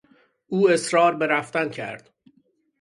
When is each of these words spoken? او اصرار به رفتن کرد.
او 0.47 0.69
اصرار 0.69 1.15
به 1.15 1.27
رفتن 1.27 1.69
کرد. 1.69 2.09